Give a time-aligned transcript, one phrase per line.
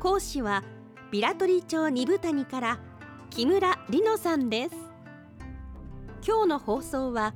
[0.00, 0.64] 講師は
[1.10, 2.78] ビラトリ町二部谷から
[3.28, 4.74] 木村里乃さんです。
[6.26, 7.34] 今日の放送は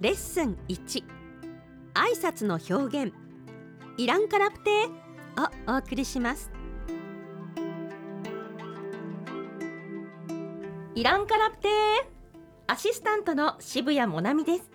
[0.00, 1.04] レッスン1
[1.94, 3.14] 挨拶の表現。
[3.96, 4.86] イランカラプテ
[5.68, 6.50] をお送りします。
[10.96, 11.68] イランカラプテ
[12.66, 14.68] アシスタントの渋谷もなみです。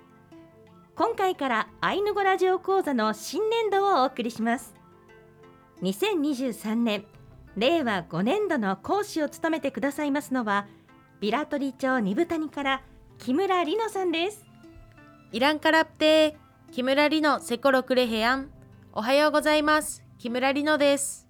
[0.96, 4.79] 今回からアイヌ語ラジオ講座の新年度をお送りします。
[5.82, 7.06] 2023年
[7.56, 10.68] 令和5年度の講師を務めてくださいますのは
[11.22, 12.82] ビラトリ町二部谷から
[13.18, 14.46] 木村里乃さんです。
[15.32, 16.34] イランカラプテー
[16.72, 18.50] 木村里乃セコロクレヘアン。
[18.94, 20.02] おはようございます。
[20.18, 21.28] 木村里乃です。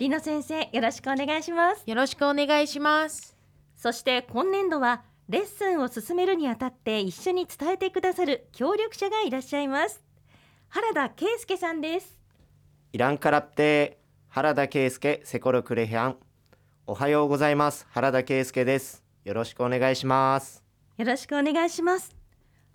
[0.00, 1.84] 里乃先生よろしくお願いします。
[1.86, 3.36] よろしくお願いします。
[3.76, 10.02] そして今年度はレッスンを進めるにあたって一緒に伝えてくださる協力者がいらっしゃいます。
[10.68, 12.17] 原田圭介さんです
[12.90, 16.16] イランカラプテー原田圭介セコロクレヘアン。
[16.86, 17.86] おはようございます。
[17.90, 19.04] 原田圭介です。
[19.24, 20.64] よろしくお願いします。
[20.96, 22.16] よろしくお願いします。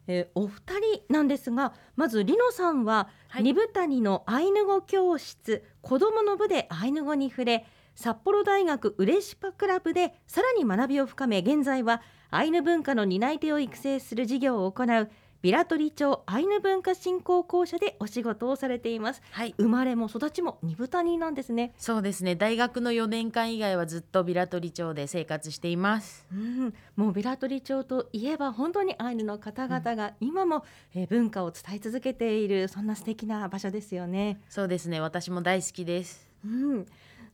[0.05, 0.61] えーお二
[1.07, 3.43] 人なんですがまずリノさんは、はい。
[3.43, 15.09] 二部谷のアイヌ語教室子どもの部でアイヌ語に触れ札幌大学ウレシパクラブでさらに学びを深め現在はアイヌ文化の担い手を育成する事業を行う
[15.43, 19.21] ビラトリ町アイヌ文化振興公社でお仕事をされています。
[19.31, 19.53] はい。
[19.57, 21.73] 生まれも育ちも二部谷なんですね。
[21.77, 22.37] そうですね。
[22.37, 26.25] 大学の4年間以外はずっとビラトリ町で生活しています。
[26.31, 30.63] うん、もうビラトリ町といえば本当にアイヌの方々が今も、
[30.95, 34.39] えー文化を伝え続けているそんな素敵な場所ですよね。
[34.47, 35.01] そうですね。
[35.01, 36.25] 私も大好きです。
[36.45, 36.85] うん、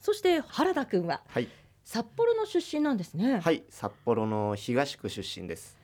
[0.01, 1.47] そして原田くんははい。
[1.83, 3.39] 札幌の出身なんですね。
[3.39, 3.61] はい。
[3.69, 5.77] 札幌の東区出身です。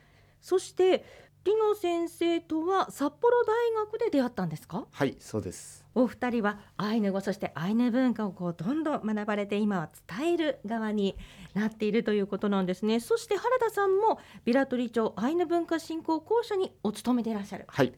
[0.46, 1.04] そして
[1.46, 4.84] リノ先生とは札幌大学で出会ったんですか？
[4.90, 5.84] はいそうです。
[5.94, 11.16] お二人はアイヌ語そしてアイヌ文化をこうどんどん学ばれて今は伝える側に
[11.54, 13.00] なっているということなんですね。
[13.00, 17.64] そして原田さんもビラトリ町アイヌ文化振興公社にお勤めでいらっしゃる。
[17.68, 17.92] はい。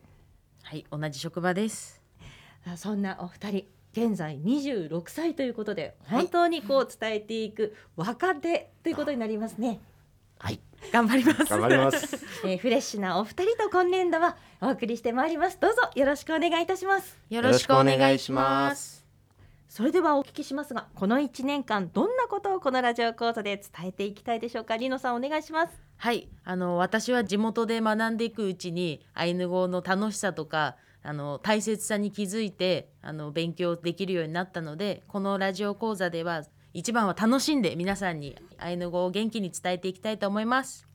[0.62, 2.02] はい同じ職場です。
[2.66, 6.18] あそんなお二人現在26歳ということではい。
[6.18, 9.80] 本当にこう伝えていく若手ということになりますね、
[10.38, 10.60] はい。
[10.92, 11.44] 頑張ります。
[11.46, 12.16] 頑張ります。
[12.46, 15.58] えーフレッシュなお二人と今年度はお送りしてまいります。
[15.60, 17.18] どうぞよろしくお願いいたします。
[17.30, 19.04] よろしくお願いします。
[19.68, 24.76] それではお聞きしますがこの1年間どんなことをこのラジオ講座で伝えていきたいでしょうか？
[24.76, 25.82] リノさんお願いします。
[25.98, 26.28] はい。
[26.44, 36.42] あの私は地元で学んでいくうちにアイヌ語の楽しさとかあの大切さに気づいてあの勉強できるようになったのでこのラジオ講座では
[36.78, 40.86] 一番は楽しんで皆さんにアイヌ語を元気に伝えていきたいと思います。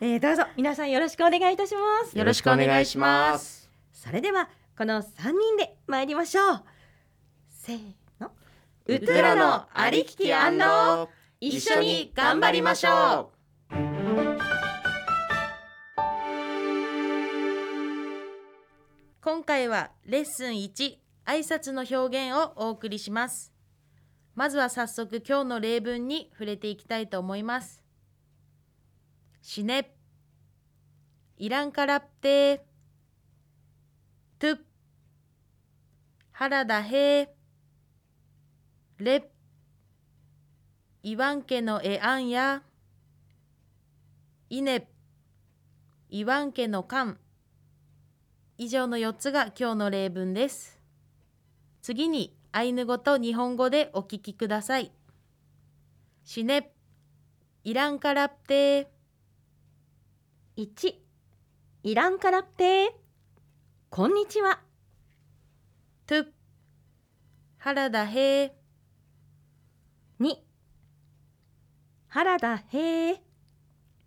[0.00, 2.18] えーどうぞ皆さんよろしくお願いいたします。
[2.18, 3.70] よろしくお願いします。
[3.92, 6.62] それではこの3人で参りましょう。
[7.48, 7.78] せー
[8.18, 8.32] の。
[8.86, 10.24] ウトゥラのありきき
[11.38, 13.30] 一緒に頑張りましょ
[19.22, 20.96] 今回はレッスン1
[21.26, 23.55] 挨拶の表現をお送りします
[24.36, 27.82] まずは早速今日の例文に触れていきたいと思います。
[29.40, 29.94] しね
[31.38, 32.62] いらんからって。
[34.38, 34.58] とゥ
[36.32, 37.34] 原田へ。
[38.98, 39.30] れ
[41.02, 42.62] いわんけのえあんや
[44.50, 44.90] いね
[46.10, 47.18] いわんけのかん
[48.58, 50.78] 以上の4つが今日の例文です。
[51.80, 54.90] 次にアイヌ語と日本語でお聞きください。
[56.24, 56.72] しね、
[57.64, 58.90] いらんからって、
[60.56, 60.94] 1
[61.82, 62.96] イランからって
[63.90, 64.60] こんにちは。
[66.06, 66.24] と
[67.58, 68.56] 原田へ
[70.18, 70.36] 2
[72.08, 73.16] 原田へー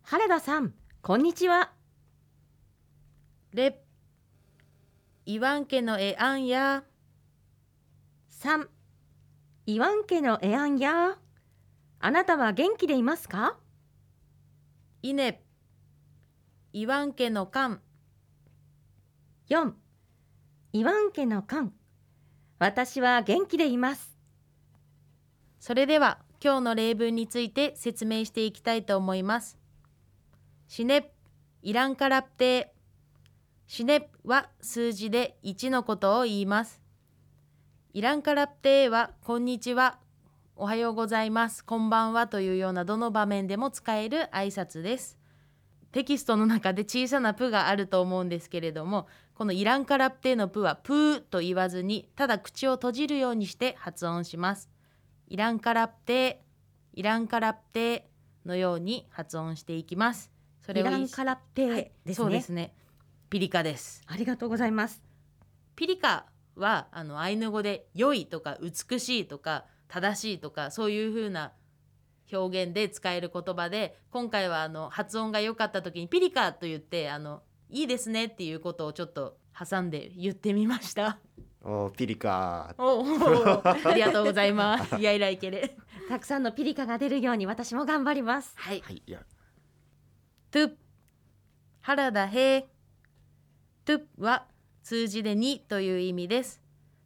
[0.02, 0.74] 原田さん
[1.04, 1.72] こんにちは。
[3.54, 3.80] れ、
[5.28, 6.84] いわんけのえあんや、
[8.42, 8.68] 3
[9.66, 11.18] イワン家のエアンや
[12.00, 13.58] あなたは元気でいますか？
[15.02, 15.44] いね、
[16.72, 17.82] いわんけのかん、
[19.50, 19.74] 4
[20.72, 21.74] イワン家のカン。
[22.60, 24.18] 私は元気でいます。
[25.60, 29.58] それでは今日の例文について説明していきたいと思います。
[30.70, 31.12] シネ
[31.62, 32.74] イランカラプテ。
[33.68, 36.82] シネは数字で1のことを言います。
[37.92, 39.98] イランカラプテはこんにちは、
[40.56, 45.18] おはようございます、こんばんはというようなどの場面でも使える挨拶です。
[45.92, 54.70] テキストの中で小さなプがあると思うんですけれどもこのイランカラプテのプはプーと言わずにただ口を閉じるようにして発音します。
[55.28, 56.44] イランカラプテ
[56.94, 58.08] イランカラプテ
[58.46, 60.32] のように発音していきます。
[60.64, 62.76] そイランカラッペはいですね、そうですね。
[63.32, 64.04] ピリカです。
[64.06, 65.02] ありがとうございます
[65.76, 66.28] ピリカ
[66.60, 71.54] はあのアイヌ語で良いとか美しいとか正しいとかそういう風な
[72.32, 81.20] 表現で使える言葉で今回はあの発音が良かった時にピリカと言ってあのいいですねっていうことをちょっと挟んで言ってみました。
[81.62, 84.96] おーピリカおおありがとうございます。
[84.96, 85.76] いやいらいけれ。
[86.08, 88.82] たくさんのピリカが出るように私も頑張りますはい。
[88.82, 89.20] はいいや
[90.52, 90.72] トゥ
[91.82, 92.62] 原田平
[93.86, 94.46] トゥは
[94.84, 96.62] 数字で2という意味です。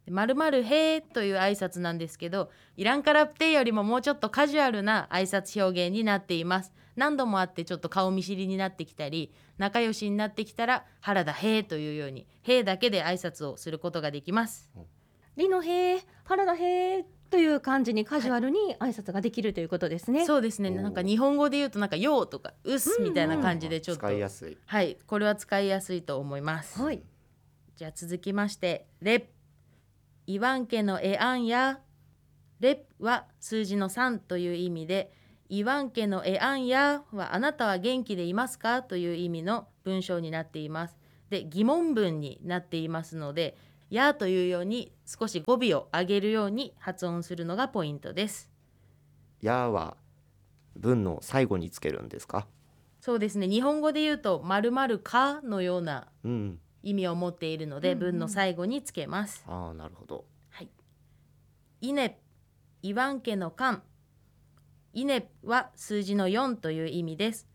[0.10, 6.74] まるまるへという挨拶なんですけどイランカラプテよりももうちょっとカジュアルな挨拶表現になっています。
[6.96, 14.70] 何度もあってちょっと顔見知りになってきたり仲良しになってきたら原田へというようにへだけで挨拶をすることができます。
[15.36, 20.70] リノヘー原田ヘーという感じにカジュアルに挨拶ができるということですね、そうですね。
[20.70, 24.58] なんか日本語で言うとなんかようとかうっすみたいな感じでちょっと、使いやすい。
[24.68, 24.98] はい。
[25.08, 26.80] これは使いやすいと思います。
[26.80, 27.02] はい
[27.84, 29.24] じゃあ続きましてレッ
[30.26, 31.82] イワン家のエアンや
[32.62, 35.12] レッは数字の3という意味で
[35.50, 40.98] イワン家のエアンやはあなたは元気でいますかという意味の文章になっています。
[41.30, 43.58] で疑問文になっていますので
[43.90, 48.50] やというように少し語尾を上げるように発音するのがポイントです。
[49.42, 49.98] やは
[50.78, 52.48] 文の最後につけるんですか？
[53.02, 53.50] そうですね。
[53.50, 58.00] 日本語で言うと〇〇かのようなうん意味を持っているのでうんうん。
[58.12, 59.44] 文の最後につけます。
[59.48, 60.26] ああなるほど。
[61.84, 62.18] イネ
[62.82, 63.82] イワン家の間。
[64.94, 67.46] イネは数字の4という意味です。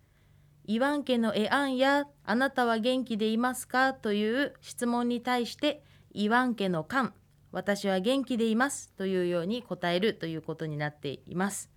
[0.67, 5.83] イワン家のエアンやあなたは元気でいますかという質問に対して
[6.13, 7.15] イワン家の間。
[7.53, 11.71] 私は元気でいますというように答えるということになっています。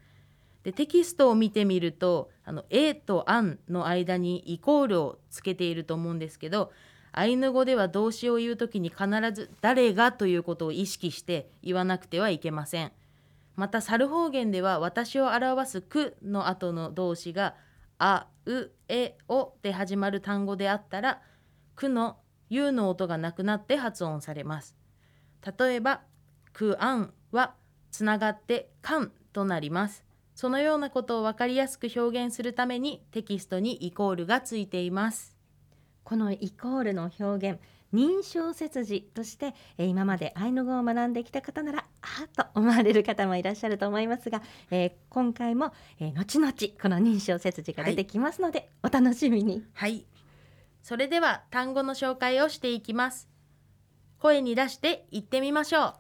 [0.64, 2.66] でテキストを見てみるとあの
[3.06, 6.72] とアンの間にイコールをつけていると思うんですけど
[7.14, 12.92] アイヌ語では動詞を言うときに必ず誰がということを意識して言わなくてはいけません。
[13.56, 17.56] また猿方言では私を表すくの後の動詞が
[18.00, 21.22] あ、う、え、おで始まる単語であったら
[21.76, 22.18] くの
[22.50, 24.76] ゆの音がなくなって発音されます。
[25.58, 26.02] 例えば
[26.54, 27.56] くあんは
[27.92, 30.04] つながってかんとなります。
[30.34, 35.41] そのようなことを分かりやすく表現するためにテキストにイコールがついています。
[36.04, 37.60] このイコールの表現
[37.94, 50.06] 認証切字として、えー今までアイヌ語を学んできた方ならあーと思われる方もいらっしゃると思いますが、えー今回も、えー後々この認証切字が出てきますので、お楽しみにはい。
[50.84, 53.28] それでは単語の紹介をしていきます。
[54.20, 55.94] 声に出して言ってみましょう。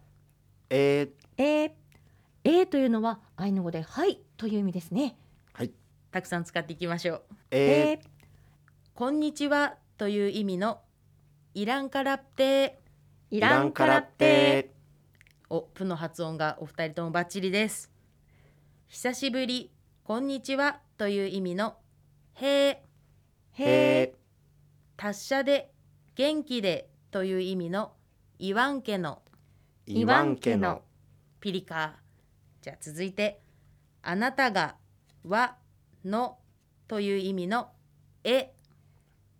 [0.69, 1.71] えー、えー、
[2.45, 5.17] えーというのはアイヌ語ではいという意味ですね
[5.53, 5.71] はい
[6.11, 7.21] たくさん使っていきましょう。
[7.51, 7.99] えー、
[8.95, 10.81] こんにちはという意味の
[11.53, 12.79] イランカラプテ
[13.29, 14.71] イイランカラテ
[15.47, 17.91] おプの発音がお二人ともバッチリです。
[18.87, 19.71] 久しぶり、
[20.03, 21.75] こんにちはという意味の
[22.33, 22.77] へー。
[23.51, 24.15] へ
[24.97, 25.71] 達者で
[26.15, 27.91] 元気でという意味の
[28.39, 29.21] イワン家の。
[29.87, 30.81] ーイワン家の。
[31.39, 31.97] ピリカ
[32.63, 33.39] じゃあ続いて
[34.01, 34.77] あなたが
[35.27, 35.57] は
[36.03, 36.39] の
[36.87, 37.69] という意味の
[38.23, 38.31] え。
[38.31, 38.51] えー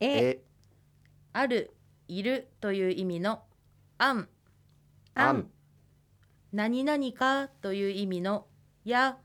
[0.01, 0.50] え
[1.33, 1.71] ある
[2.07, 3.41] いるという意味の
[3.97, 4.27] あん。
[5.13, 5.50] あん。
[6.51, 8.47] 何々かという意味の
[8.83, 9.17] や。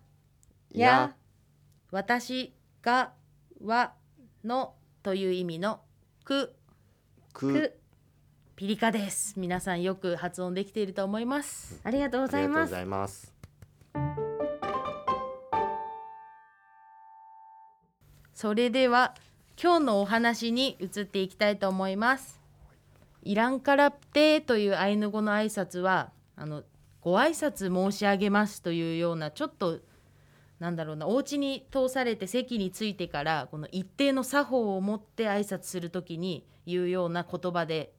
[0.71, 1.15] や。
[1.91, 3.13] 私が
[3.65, 3.95] は
[4.45, 5.81] のという意味の
[6.25, 6.55] く。
[7.33, 7.53] く。
[7.53, 7.81] く。
[8.55, 9.35] ピリカです。
[9.37, 11.81] 皆さんよく発音できていると思います。
[11.85, 13.35] ありがとうごありがとうございます
[13.97, 14.37] ざいます。
[18.37, 19.15] それでは
[19.59, 22.39] 今日のお話に移っていきたいと思います。
[23.23, 26.63] イランカラプテというアイヌ語の挨拶はあの
[27.01, 29.79] ご挨拶申し上げますというようなちょっと
[30.59, 37.95] なんだろうなお家に通されて席に着いてからこの一定の作法を持って挨拶する時に言うような言葉で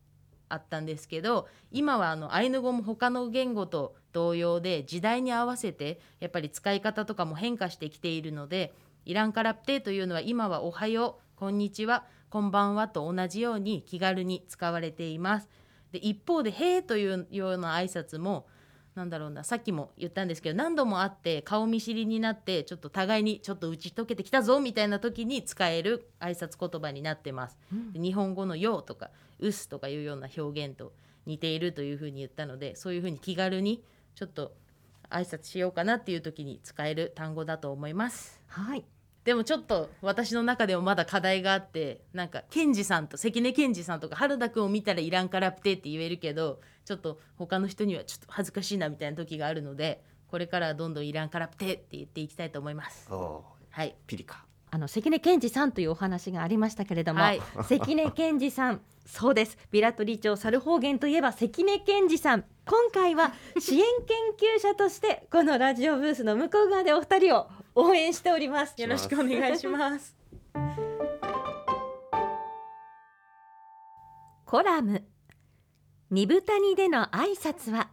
[0.50, 8.74] あったんですけど今はあのアイヌ語も他の言語と同様で時代に合わせてやっぱり使い方とかも変化してきているので
[9.08, 15.48] イランカラプテというのは今はおはようこんにちはこんばんはと同じように気軽に使われています。
[15.94, 18.48] で一方で「へー」というような挨拶も
[18.96, 27.58] なんだろうなさっきも言ったんですけど何度も会って顔見知りになってちょっと互いにちょっと打ち解けてきたぞみたいな時に使える挨拶言葉になってます。
[27.94, 30.92] で日本語の「よう」とか「うす」とかいうような表現と
[31.26, 33.86] 似ているというふうに言ったのでそういうふうに気軽に
[34.16, 34.54] ちょっと
[35.10, 38.42] 挨拶しようかなっていう時に使える単語だと思います。
[38.48, 38.84] はい
[39.28, 53.12] でもちょっと私の中でもまだ課題があってなんかケンジさんと関根ケンジさんとか原田くんを見たらいらんからプテって言えるけどちょっと他の人にはちょっと恥ずかしいなみたいな時があるのでこれからはどんどんいらんからプテって言っていきたいと思います。
[53.12, 53.96] おはい。
[54.08, 54.46] ピリカ。
[54.72, 57.42] あの関根健二さんというお話がありましたけれども、はい。
[57.68, 59.58] 関根健二さんそうです。
[59.72, 62.46] ビラトリ町猿方言といえば関根健二さん。
[62.66, 64.18] 今回は支援研
[64.58, 67.48] 究者としてこのラジオブースの向こう側でお二人を
[67.80, 70.18] 応援しておりますよろしくお願いします。
[74.46, 75.04] コラム
[76.10, 77.92] 二部谷での挨拶は？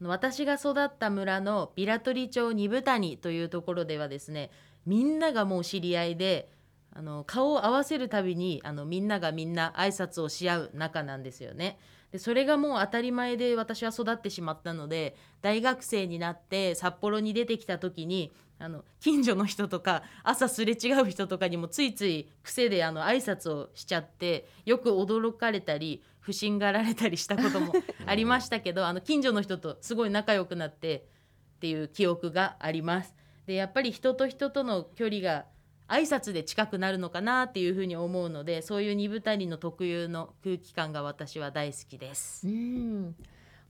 [0.00, 4.50] 私が育った村のビラトリ町二部谷というところではですね
[4.86, 6.50] みんながもう知り合いで
[6.92, 11.78] あの顔を合わせるたびにあのみんながみんな挨拶をし合う仲なんですよね。
[12.14, 27.72] でそれがもう当たり前で私は育ってしまったので大学生になって札幌に出てきた時にあの近所の人とか朝すれ違う人とかにもついつい癖であの挨拶をしちゃってよく驚かれたり不審がられたりしたことも
[28.06, 31.08] ありましたけどあの近所の人とすごい仲良くなって
[31.56, 33.12] っていう記憶があります。
[33.46, 35.46] でやっぱり人と人との距離が
[35.88, 42.46] 挨拶で近くなるのかなっていうふうに思うのでそういう二部谷の特有の空気感が私は大好きです。
[42.46, 43.14] うん。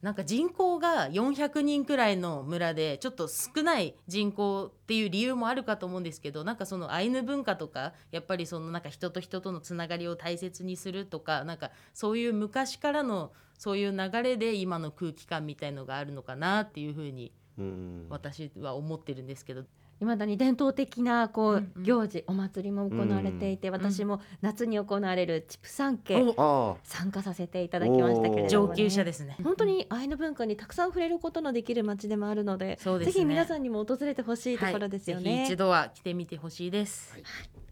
[0.00, 18.06] なんか人口が400人くらいの村でちょっと少ない人口っていう理由もあるかと思うんですけどなんかそのアイヌ文化とかやっぱりそのなんか人と人とのつながりを大切にするとかなんかそういう昔からのそういう流れで今の空気感みたいのがあるのかなっていうふうにうん。
[18.11, 19.64] 私は思ってるんですけど
[20.04, 21.82] いまだに伝統的なこう、うんうん。
[21.82, 26.76] 行事お祭りも行われていて、私も夏に行われる畜産家、お。
[26.76, 29.37] あ参加させていただきましたけれど上も、ね、級者ですね。
[29.42, 33.04] 本当にアイヌ文化にたくさん触れることのできる街でもあるのでね。
[33.04, 37.12] ぜひ皆さんにも訪れてほしいところですよはい、ね、ぜひ一度は来てみてほしいです。
[37.12, 37.23] はい。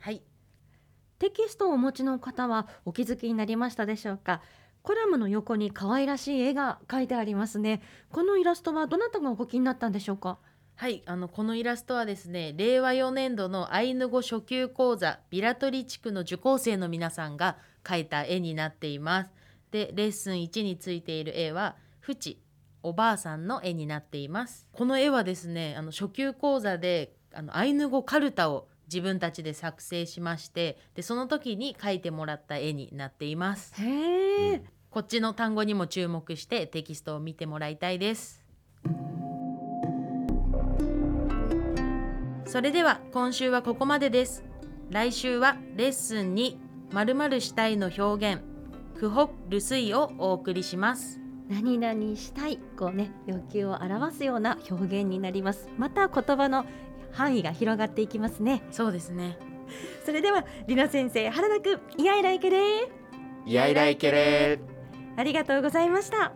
[0.00, 0.22] はい。
[1.18, 4.40] テキストをお持ちの方はお気づきになりましたでしょうか？
[4.82, 7.82] コラムの横に可愛らしい絵が描いてありますね。
[8.10, 10.38] このイラストはどなたがお描きになったんでしょうか？
[10.76, 19.30] はい、あのこのイラストはですね令和4年度のアイヌ語初級講座ビラトリ地区の受講生の皆さんが描いた絵になっています。
[19.70, 22.42] でレッスン1についている絵はフチ
[22.82, 24.66] おばあさんの絵になっています。
[24.72, 33.72] この絵はですねあの初級講座であのアイヌ語カルタを自分たちで作成しましてでその時に描いてもらった絵になっています。
[33.80, 38.41] へえ、こっちの単語にも注目してテキストを見てもらいたいです。
[42.52, 44.44] それでは今週はここまでです。
[44.90, 46.60] 来週はレッスンに
[46.92, 48.42] 〇〇したいの表現、
[49.00, 51.18] クホルスイをお送りします。
[51.48, 56.66] 何々したいこうね欲求を表すような表現になりますまた言葉の
[57.10, 59.38] 範囲が広がっていきますねそうですね。
[60.04, 62.88] それではりな先生原田くんイヤイライケレー
[63.46, 64.60] いやいらいけれ
[65.16, 66.34] ありがとうございました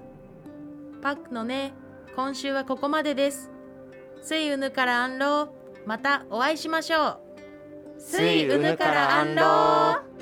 [1.03, 1.75] パックのね、
[2.15, 3.51] 今週はここまでです。
[4.23, 5.56] スイウヌからアンロー、
[5.87, 7.19] またお会いしましょう。
[7.99, 10.16] 水うぬからアンロー